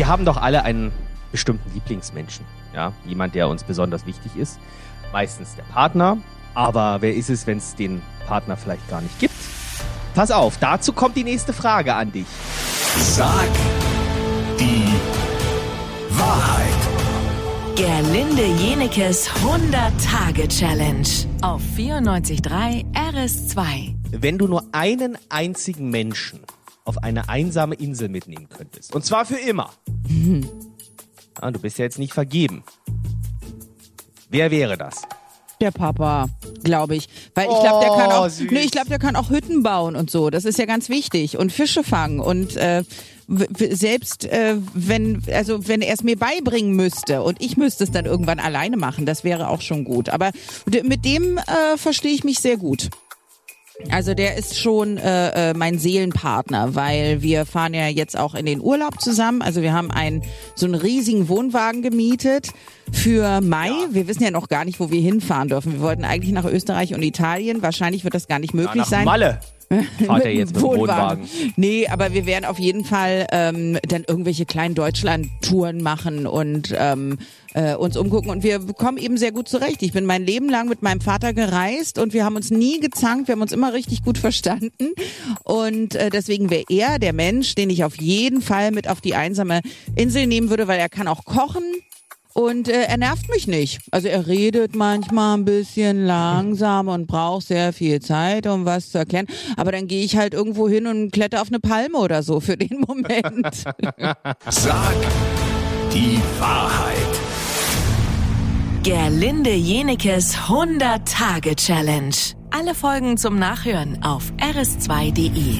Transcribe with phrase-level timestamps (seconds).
[0.00, 0.92] Wir haben doch alle einen
[1.30, 2.46] bestimmten Lieblingsmenschen.
[2.74, 4.58] Ja, jemand, der uns besonders wichtig ist.
[5.12, 6.16] Meistens der Partner.
[6.54, 9.34] Aber wer ist es, wenn es den Partner vielleicht gar nicht gibt?
[10.14, 12.24] Pass auf, dazu kommt die nächste Frage an dich.
[12.96, 13.50] Sag
[14.58, 14.86] die
[16.18, 16.70] Wahrheit.
[17.76, 21.08] Gerlinde Jenekes 100-Tage-Challenge
[21.42, 23.96] auf 94.3 RS2.
[24.12, 26.40] Wenn du nur einen einzigen Menschen
[26.90, 29.70] auf eine einsame Insel mitnehmen könntest, und zwar für immer.
[31.40, 32.64] Ja, du bist ja jetzt nicht vergeben.
[34.28, 35.02] Wer wäre das?
[35.60, 36.28] Der Papa,
[36.64, 37.08] glaube ich.
[37.34, 38.28] Weil ich glaube, der kann Oh, auch.
[38.28, 38.50] süß.
[38.50, 40.30] Nee, ich glaube, der kann auch Hütten bauen und so.
[40.30, 41.36] Das ist ja ganz wichtig.
[41.36, 42.18] Und Fische fangen.
[42.18, 42.82] Und äh,
[43.28, 48.06] selbst äh, wenn, also wenn er es mir beibringen müsste und ich müsste es dann
[48.06, 50.08] irgendwann alleine machen, das wäre auch schon gut.
[50.08, 50.30] Aber
[50.82, 52.88] mit dem äh, verstehe ich mich sehr gut.
[53.90, 58.46] Also der ist schon äh, äh, mein Seelenpartner, weil wir fahren ja jetzt auch in
[58.46, 59.42] den Urlaub zusammen.
[59.42, 60.22] Also wir haben einen
[60.54, 62.50] so einen riesigen Wohnwagen gemietet
[62.92, 63.70] für Mai.
[63.90, 65.72] Wir wissen ja noch gar nicht, wo wir hinfahren dürfen.
[65.74, 67.62] Wir wollten eigentlich nach Österreich und Italien.
[67.62, 69.04] Wahrscheinlich wird das gar nicht möglich Ja, nach sein.
[69.04, 69.40] Malle.
[70.06, 71.28] Fahrt er jetzt mit dem Wohnwagen.
[71.54, 77.18] Nee, aber wir werden auf jeden Fall ähm, dann irgendwelche kleinen Deutschland-Touren machen und ähm,
[77.54, 78.30] äh, uns umgucken.
[78.30, 79.82] Und wir kommen eben sehr gut zurecht.
[79.82, 83.28] Ich bin mein Leben lang mit meinem Vater gereist und wir haben uns nie gezankt.
[83.28, 84.92] Wir haben uns immer richtig gut verstanden.
[85.44, 89.14] Und äh, deswegen wäre er der Mensch, den ich auf jeden Fall mit auf die
[89.14, 89.60] einsame
[89.94, 91.62] Insel nehmen würde, weil er kann auch kochen.
[92.34, 93.80] Und äh, er nervt mich nicht.
[93.90, 98.98] Also er redet manchmal ein bisschen langsam und braucht sehr viel Zeit, um was zu
[98.98, 99.26] erklären.
[99.56, 102.56] Aber dann gehe ich halt irgendwo hin und kletter auf eine Palme oder so für
[102.56, 103.64] den Moment.
[104.48, 104.94] Sag
[105.92, 106.96] die Wahrheit.
[108.82, 112.14] Gerlinde Jenekes 100-Tage-Challenge.
[112.50, 115.58] Alle Folgen zum Nachhören auf rs2.de.